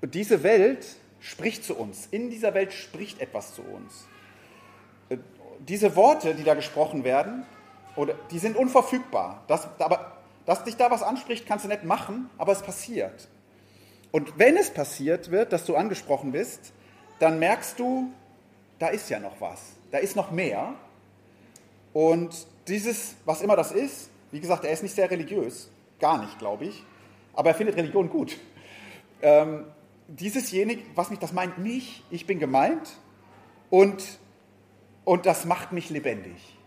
[0.00, 0.84] Und diese Welt
[1.20, 2.06] spricht zu uns.
[2.10, 4.06] In dieser Welt spricht etwas zu uns.
[5.60, 7.46] Diese Worte, die da gesprochen werden,
[8.30, 9.44] die sind unverfügbar.
[9.46, 13.28] Das, aber, dass dich da was anspricht, kannst du nicht machen, aber es passiert.
[14.10, 16.72] Und wenn es passiert wird, dass du angesprochen bist,
[17.18, 18.12] dann merkst du,
[18.78, 19.60] da ist ja noch was.
[19.92, 20.74] Da ist noch mehr.
[21.92, 26.38] Und dieses, was immer das ist, wie gesagt, er ist nicht sehr religiös, gar nicht,
[26.38, 26.82] glaube ich,
[27.34, 28.36] aber er findet Religion gut.
[29.20, 29.66] Ähm,
[30.08, 32.96] diesesjenige, was mich, das meint mich, ich bin gemeint
[33.70, 34.18] und,
[35.04, 36.58] und das macht mich lebendig.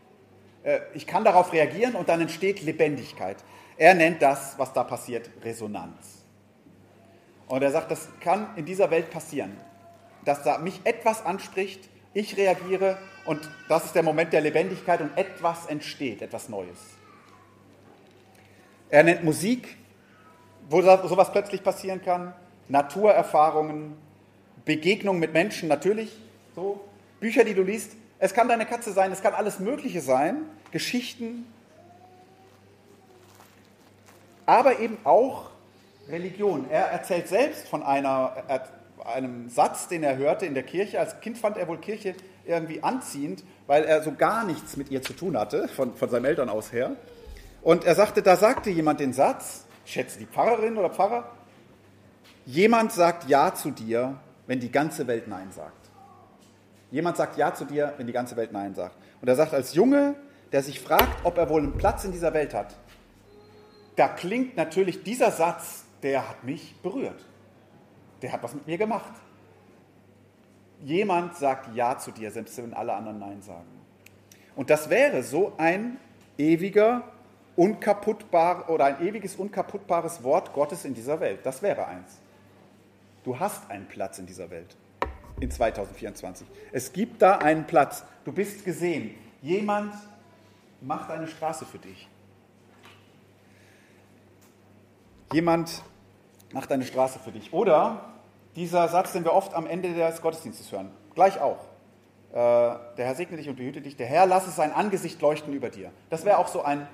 [0.63, 3.37] Äh, ich kann darauf reagieren und dann entsteht Lebendigkeit.
[3.77, 6.23] Er nennt das, was da passiert, Resonanz.
[7.47, 9.55] Und er sagt, das kann in dieser Welt passieren,
[10.23, 15.15] dass da mich etwas anspricht, ich reagiere und das ist der Moment der Lebendigkeit und
[15.17, 16.94] etwas entsteht, etwas Neues.
[18.89, 19.77] Er nennt Musik,
[20.69, 22.33] wo sowas plötzlich passieren kann.
[22.67, 23.95] Naturerfahrungen,
[24.65, 26.17] Begegnungen mit Menschen, natürlich,
[26.55, 26.81] so,
[27.19, 27.91] Bücher, die du liest.
[28.17, 30.37] Es kann deine Katze sein, es kann alles Mögliche sein,
[30.71, 31.45] Geschichten,
[34.45, 35.49] aber eben auch
[36.09, 36.67] Religion.
[36.69, 38.61] Er erzählt selbst von einer,
[39.03, 40.99] einem Satz, den er hörte in der Kirche.
[40.99, 45.01] Als Kind fand er wohl Kirche irgendwie anziehend, weil er so gar nichts mit ihr
[45.01, 46.95] zu tun hatte, von, von seinen Eltern aus her.
[47.65, 51.31] Und er sagte, da sagte jemand den Satz, ich schätze die Pfarrerin oder Pfarrer,
[52.45, 55.89] Jemand sagt Ja zu dir, wenn die ganze Welt Nein sagt.
[56.91, 58.95] Jemand sagt Ja zu dir, wenn die ganze Welt Nein sagt.
[59.19, 60.13] Und er sagt, als Junge,
[60.51, 62.75] der sich fragt, ob er wohl einen Platz in dieser Welt hat,
[63.95, 67.25] da klingt natürlich dieser Satz, der hat mich berührt.
[68.21, 69.11] Der hat was mit mir gemacht.
[70.83, 73.81] Jemand sagt Ja zu dir, selbst wenn alle anderen Nein sagen.
[74.55, 75.97] Und das wäre so ein
[76.37, 77.11] ewiger,
[77.55, 81.39] unkaputtbar oder ein ewiges, unkaputtbares Wort Gottes in dieser Welt.
[81.43, 82.19] Das wäre eins.
[83.23, 84.75] Du hast einen Platz in dieser Welt
[85.39, 86.47] in 2024.
[86.71, 88.03] Es gibt da einen Platz.
[88.23, 89.15] Du bist gesehen.
[89.41, 89.93] Jemand
[90.81, 92.07] macht eine Straße für dich.
[95.33, 95.83] Jemand
[96.53, 97.51] macht eine Straße für dich.
[97.51, 98.13] Oder
[98.55, 101.59] dieser Satz, den wir oft am Ende des Gottesdienstes hören, gleich auch.
[102.31, 103.97] Äh, der Herr segne dich und behüte dich.
[103.97, 105.91] Der Herr lasse sein Angesicht leuchten über dir.
[106.09, 106.87] Das wäre auch so ein,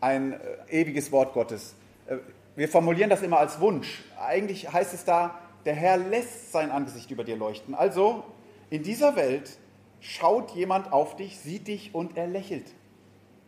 [0.00, 1.74] ein äh, ewiges Wort Gottes.
[2.06, 2.16] Äh,
[2.56, 4.04] wir formulieren das immer als Wunsch.
[4.18, 7.74] Eigentlich heißt es da, der Herr lässt sein Angesicht über dir leuchten.
[7.74, 8.24] Also
[8.70, 9.58] in dieser Welt
[10.00, 12.66] schaut jemand auf dich, sieht dich und er lächelt.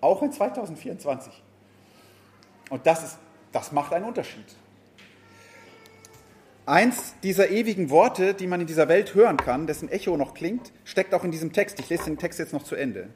[0.01, 1.33] Auch in 2024.
[2.71, 3.19] Und das, ist,
[3.53, 4.45] das macht einen Unterschied.
[6.67, 10.71] Eins dieser ewigen Worte, die man in dieser Welt hören kann, dessen Echo noch klingt,
[10.85, 11.81] steckt auch in diesem Text.
[11.81, 13.09] Ich lese den Text jetzt noch zu Ende.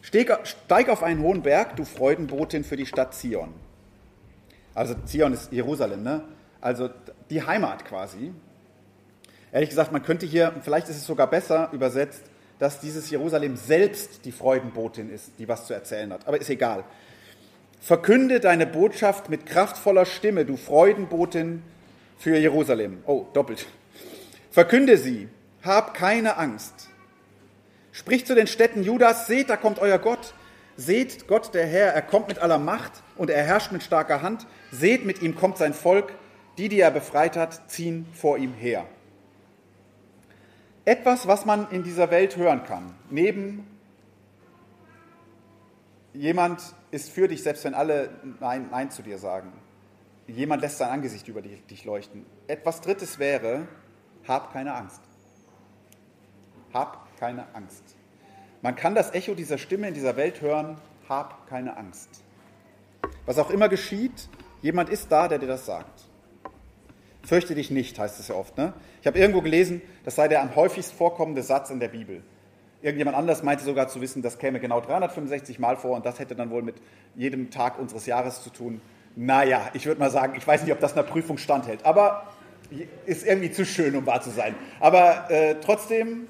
[0.00, 3.52] Steig auf einen hohen Berg, du Freudenbotin für die Stadt Zion.
[4.74, 6.22] Also Zion ist Jerusalem, ne?
[6.60, 6.90] Also
[7.30, 8.32] die Heimat quasi.
[9.52, 12.22] Ehrlich gesagt, man könnte hier, vielleicht ist es sogar besser übersetzt,
[12.58, 16.26] dass dieses Jerusalem selbst die Freudenbotin ist, die was zu erzählen hat.
[16.26, 16.84] Aber ist egal.
[17.80, 21.62] Verkünde deine Botschaft mit kraftvoller Stimme, du Freudenbotin
[22.18, 23.02] für Jerusalem.
[23.06, 23.66] Oh, doppelt.
[24.50, 25.28] Verkünde sie,
[25.62, 26.87] hab keine Angst.
[27.98, 30.32] Sprich zu den Städten Judas, seht, da kommt euer Gott.
[30.76, 34.46] Seht Gott der Herr, er kommt mit aller Macht und er herrscht mit starker Hand.
[34.70, 36.14] Seht, mit ihm kommt sein Volk.
[36.58, 38.86] Die, die er befreit hat, ziehen vor ihm her.
[40.84, 43.66] Etwas, was man in dieser Welt hören kann, neben
[46.12, 49.52] jemand ist für dich, selbst wenn alle Nein, Nein zu dir sagen.
[50.28, 52.24] Jemand lässt sein Angesicht über dich leuchten.
[52.46, 53.66] Etwas Drittes wäre,
[54.28, 55.00] hab keine Angst.
[56.72, 57.82] Hab keine Angst.
[58.62, 60.78] Man kann das Echo dieser Stimme in dieser Welt hören,
[61.08, 62.22] hab keine Angst.
[63.26, 64.28] Was auch immer geschieht,
[64.62, 66.02] jemand ist da, der dir das sagt.
[67.22, 68.56] Fürchte dich nicht, heißt es ja oft.
[68.56, 68.72] Ne?
[69.00, 72.22] Ich habe irgendwo gelesen, das sei der am häufigst vorkommende Satz in der Bibel.
[72.80, 76.36] Irgendjemand anders meinte sogar zu wissen, das käme genau 365 Mal vor und das hätte
[76.36, 76.76] dann wohl mit
[77.16, 78.80] jedem Tag unseres Jahres zu tun.
[79.16, 82.28] Naja, ich würde mal sagen, ich weiß nicht, ob das einer Prüfung standhält, aber
[83.06, 84.54] ist irgendwie zu schön, um wahr zu sein.
[84.78, 86.28] Aber äh, trotzdem,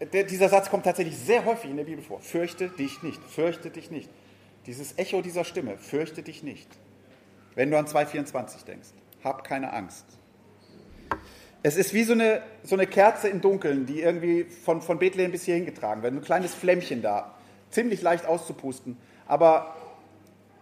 [0.00, 2.20] der, dieser Satz kommt tatsächlich sehr häufig in der Bibel vor.
[2.20, 4.10] Fürchte dich nicht, fürchte dich nicht.
[4.66, 6.68] Dieses Echo dieser Stimme, fürchte dich nicht.
[7.54, 8.88] Wenn du an 2,24 denkst,
[9.24, 10.04] hab keine Angst.
[11.62, 15.30] Es ist wie so eine, so eine Kerze im Dunkeln, die irgendwie von, von Bethlehem
[15.30, 16.14] bis hier hingetragen wird.
[16.14, 17.34] Ein kleines Flämmchen da,
[17.70, 18.96] ziemlich leicht auszupusten.
[19.26, 19.76] Aber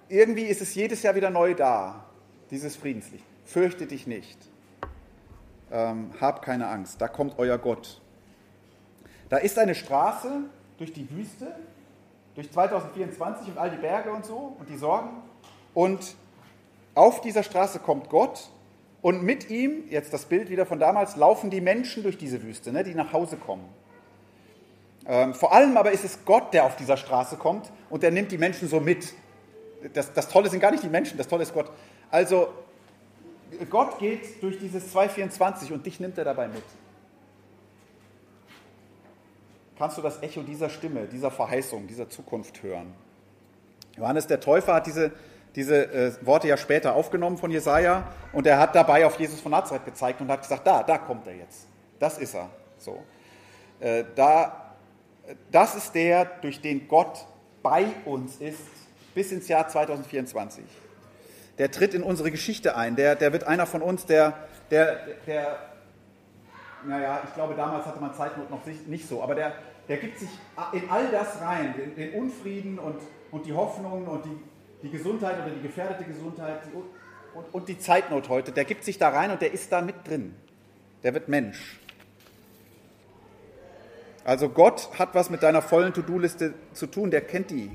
[0.09, 2.05] irgendwie ist es jedes Jahr wieder neu da,
[2.51, 3.24] dieses Friedenslicht.
[3.44, 4.38] Fürchte dich nicht.
[5.70, 8.01] Ähm, hab keine Angst, da kommt euer Gott.
[9.28, 10.42] Da ist eine Straße
[10.78, 11.54] durch die Wüste,
[12.34, 15.10] durch 2024 und all die Berge und so und die Sorgen.
[15.74, 16.14] Und
[16.94, 18.50] auf dieser Straße kommt Gott
[19.02, 22.72] und mit ihm, jetzt das Bild wieder von damals, laufen die Menschen durch diese Wüste,
[22.72, 23.64] ne, die nach Hause kommen.
[25.06, 28.32] Ähm, vor allem aber ist es Gott, der auf dieser Straße kommt und der nimmt
[28.32, 29.14] die Menschen so mit.
[29.94, 31.70] Das, das Tolle sind gar nicht die Menschen, das Tolle ist Gott.
[32.10, 32.48] Also
[33.70, 36.64] Gott geht durch dieses 224 und dich nimmt er dabei mit.
[39.78, 42.92] Kannst du das Echo dieser Stimme, dieser Verheißung, dieser Zukunft hören?
[43.96, 45.12] Johannes der Täufer hat diese
[45.54, 49.52] diese äh, Worte ja später aufgenommen von Jesaja und er hat dabei auf Jesus von
[49.52, 51.66] Nazareth gezeigt und hat gesagt: Da, da kommt er jetzt.
[51.98, 52.48] Das ist er.
[52.78, 53.02] So.
[53.80, 54.74] Äh, da,
[55.50, 57.26] das ist der, durch den Gott
[57.62, 58.60] bei uns ist,
[59.14, 60.64] bis ins Jahr 2024.
[61.58, 62.94] Der tritt in unsere Geschichte ein.
[62.94, 64.34] Der, der wird einer von uns, der,
[64.70, 65.58] der, der,
[66.88, 69.53] naja, ich glaube, damals hatte man Zeitnot noch nicht so, aber der,
[69.88, 70.31] der gibt sich
[70.72, 72.96] in all das rein, den, den Unfrieden und,
[73.31, 77.79] und die Hoffnungen und die, die Gesundheit oder die gefährdete Gesundheit die, und, und die
[77.79, 80.35] Zeitnot heute, der gibt sich da rein und der ist da mit drin.
[81.03, 81.79] Der wird Mensch.
[84.24, 87.70] Also Gott hat was mit deiner vollen To-Do-Liste zu tun, der kennt die.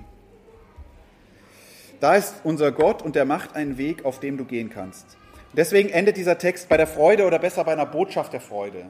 [2.00, 5.18] Da ist unser Gott und der macht einen Weg, auf dem du gehen kannst.
[5.54, 8.88] Deswegen endet dieser Text bei der Freude oder besser bei einer Botschaft der Freude.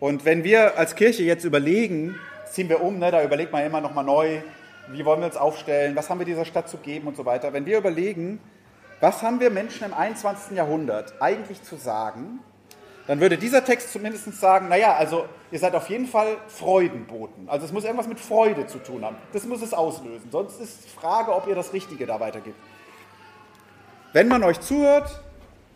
[0.00, 2.16] Und wenn wir als Kirche jetzt überlegen,
[2.50, 4.40] ziehen wir um, ne, da überlegt man immer nochmal neu,
[4.88, 7.52] wie wollen wir uns aufstellen, was haben wir dieser Stadt zu geben und so weiter.
[7.52, 8.40] Wenn wir überlegen,
[9.00, 10.56] was haben wir Menschen im 21.
[10.56, 12.40] Jahrhundert eigentlich zu sagen,
[13.06, 17.48] dann würde dieser Text zumindest sagen, naja, also ihr seid auf jeden Fall Freudenboten.
[17.48, 19.16] Also es muss irgendwas mit Freude zu tun haben.
[19.32, 20.30] Das muss es auslösen.
[20.30, 22.56] Sonst ist die Frage, ob ihr das Richtige da weitergibt.
[24.14, 25.20] Wenn man euch zuhört,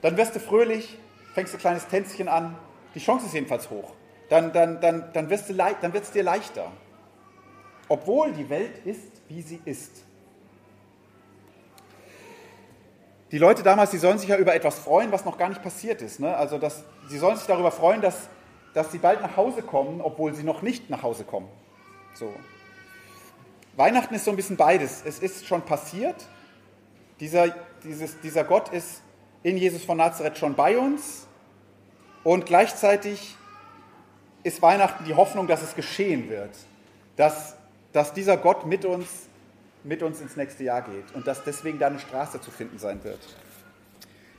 [0.00, 0.98] dann wirst du fröhlich,
[1.34, 2.56] fängst ein kleines Tänzchen an.
[2.94, 3.92] Die Chance ist jedenfalls hoch.
[4.28, 6.70] Dann, dann, dann, dann, wird es dir leichter
[7.88, 10.04] obwohl die Welt ist, wie sie ist.
[13.30, 16.00] Die Leute damals, die sollen sich ja über etwas freuen, was noch gar nicht passiert
[16.00, 16.20] ist.
[16.20, 16.34] Ne?
[16.34, 18.28] Also dass, sie sollen sich darüber freuen, dass,
[18.72, 21.48] dass sie bald nach Hause kommen, obwohl sie noch nicht nach Hause kommen.
[22.14, 22.32] So.
[23.76, 25.02] Weihnachten ist so ein bisschen beides.
[25.04, 26.26] Es ist schon passiert.
[27.20, 29.02] Dieser, dieses, dieser Gott ist
[29.42, 31.26] in Jesus von Nazareth schon bei uns.
[32.24, 33.36] Und gleichzeitig
[34.42, 36.50] ist Weihnachten die Hoffnung, dass es geschehen wird.
[37.16, 37.58] Dass
[37.92, 39.28] dass dieser Gott mit uns,
[39.84, 43.02] mit uns ins nächste Jahr geht und dass deswegen da eine Straße zu finden sein
[43.02, 43.18] wird.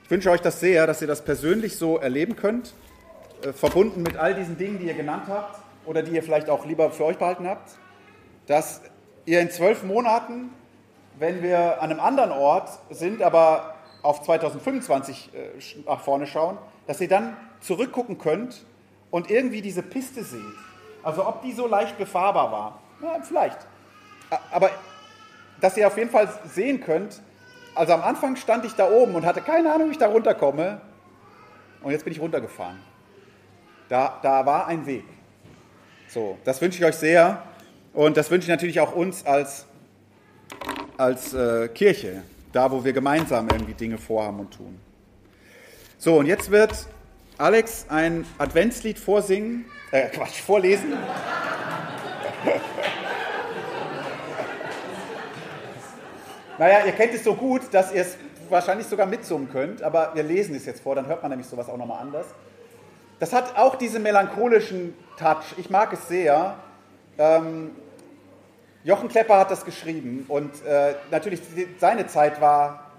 [0.04, 2.74] Ich wünsche euch das sehr, dass ihr das persönlich so erleben könnt,
[3.44, 6.66] äh, verbunden mit all diesen Dingen, die ihr genannt habt oder die ihr vielleicht auch
[6.66, 7.72] lieber für euch behalten habt,
[8.48, 8.82] dass
[9.26, 10.50] ihr in zwölf Monaten,
[11.18, 16.58] wenn wir an einem anderen Ort sind, aber auf 2025 äh, nach vorne schauen,
[16.88, 18.66] dass ihr dann zurückgucken könnt
[19.12, 20.42] und irgendwie diese Piste seht.
[21.04, 23.60] Also ob die so leicht befahrbar war, ja, vielleicht.
[24.52, 24.70] Aber
[25.62, 27.22] dass ihr auf jeden Fall sehen könnt,
[27.76, 30.82] also am Anfang stand ich da oben und hatte keine Ahnung, wie ich da runterkomme.
[31.82, 32.80] Und jetzt bin ich runtergefahren.
[33.88, 35.06] Da, da war ein Weg.
[36.08, 37.44] So, das wünsche ich euch sehr.
[37.94, 39.66] Und das wünsche ich natürlich auch uns als,
[40.98, 44.80] als äh, Kirche, da wo wir gemeinsam irgendwie Dinge vorhaben und tun.
[45.98, 46.88] So, und jetzt wird
[47.40, 50.92] Alex ein Adventslied vorsingen, äh, Quatsch, vorlesen.
[56.58, 58.18] naja, ihr kennt es so gut, dass ihr es
[58.50, 61.70] wahrscheinlich sogar mitsummen könnt, aber wir lesen es jetzt vor, dann hört man nämlich sowas
[61.70, 62.26] auch nochmal anders.
[63.20, 65.56] Das hat auch diesen melancholischen Touch.
[65.56, 66.56] Ich mag es sehr.
[67.18, 67.72] Ähm,
[68.84, 71.40] Jochen Klepper hat das geschrieben und äh, natürlich
[71.78, 72.92] seine Zeit war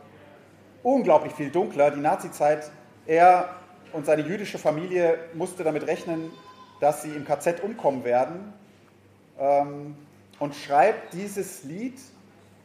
[0.83, 2.71] unglaublich viel dunkler, die Nazizeit.
[3.07, 3.60] Er
[3.93, 6.31] und seine jüdische Familie musste damit rechnen,
[6.81, 8.53] dass sie im KZ umkommen werden
[9.39, 9.97] ähm,
[10.39, 11.99] und schreibt dieses Lied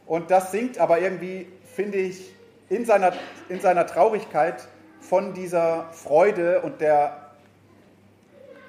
[0.06, 2.32] und das singt aber irgendwie, finde ich,
[2.70, 3.14] in seiner,
[3.50, 4.68] in seiner Traurigkeit
[5.00, 7.32] von dieser Freude und der,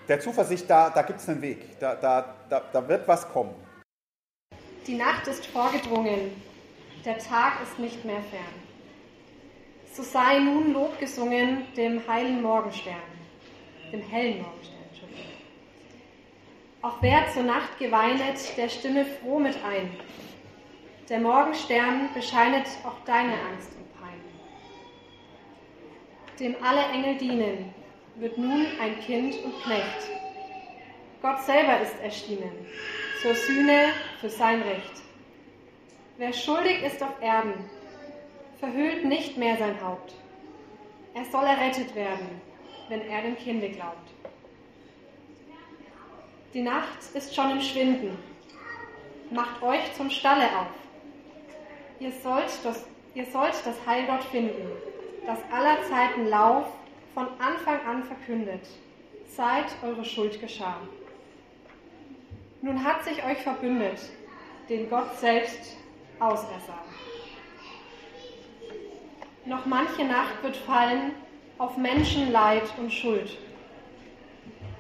[0.09, 3.55] der Zuversicht, da, da gibt es einen Weg, da, da, da, da wird was kommen.
[4.87, 6.43] Die Nacht ist vorgedrungen,
[7.05, 8.66] der Tag ist nicht mehr fern.
[9.97, 12.97] So sei nun Lob gesungen dem heilen Morgenstern,
[13.91, 14.77] dem hellen Morgenstern.
[16.83, 19.89] Auch wer zur Nacht geweinet, der stimme froh mit ein.
[21.09, 24.21] Der Morgenstern bescheinet auch deine Angst und Pein.
[26.39, 27.75] Dem alle Engel dienen,
[28.17, 30.11] wird nun ein Kind und Knecht.
[31.23, 32.67] Gott selber ist erschienen,
[33.23, 33.87] zur Sühne
[34.21, 34.93] für sein Recht.
[36.19, 37.65] Wer schuldig ist auf Erden,
[38.59, 40.15] verhüllt nicht mehr sein Haupt.
[41.15, 42.41] Er soll errettet werden,
[42.89, 44.11] wenn er dem Kinde glaubt.
[46.55, 48.17] Die Nacht ist schon im Schwinden.
[49.31, 50.69] Macht euch zum Stalle auf.
[51.99, 52.85] Ihr sollt das,
[53.15, 54.71] ihr sollt das Heil dort finden,
[55.27, 56.67] das aller Zeiten Lauf
[57.15, 58.67] von Anfang an verkündet,
[59.27, 60.81] seit eure Schuld geschah.
[62.63, 63.99] Nun hat sich euch verbündet,
[64.69, 65.77] den Gott selbst
[66.21, 66.86] ausersah.
[69.47, 71.13] Noch manche Nacht wird fallen
[71.59, 73.39] auf Menschen Leid und Schuld.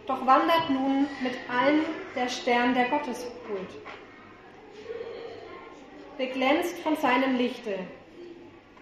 [0.08, 1.82] Doch wandert nun mit allen
[2.16, 3.70] der Stern der Gotteshuld.
[6.18, 7.78] Beglänzt von seinem Lichte,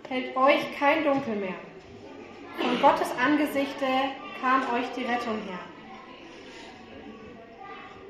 [0.09, 1.61] hält euch kein Dunkel mehr.
[2.59, 3.87] Von Gottes Angesichte
[4.41, 5.59] kam euch die Rettung her.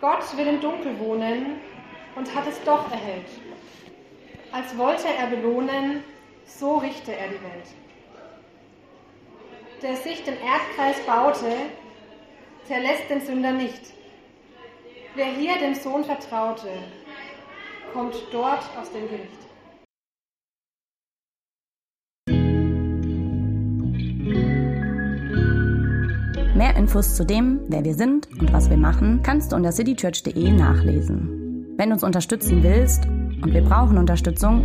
[0.00, 1.58] Gott will im Dunkel wohnen
[2.14, 3.26] und hat es doch erhellt.
[4.52, 6.04] Als wollte er belohnen,
[6.46, 7.68] so richte er die Welt.
[9.82, 11.52] Der sich den Erdkreis baute,
[12.64, 13.92] verlässt den Sünder nicht.
[15.14, 16.68] Wer hier dem Sohn vertraute,
[17.92, 19.44] kommt dort aus dem Gericht.
[26.56, 30.50] Mehr Infos zu dem, wer wir sind und was wir machen, kannst du unter citychurch.de
[30.50, 31.74] nachlesen.
[31.76, 34.64] Wenn du uns unterstützen willst, und wir brauchen Unterstützung,